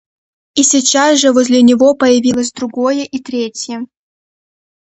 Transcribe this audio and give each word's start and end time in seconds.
И 0.55 0.63
сейчас 0.63 1.19
же 1.19 1.31
возле 1.31 1.61
него 1.61 1.93
появилось 1.93 2.51
другое 2.51 3.03
и 3.03 3.19
третье. 3.19 3.85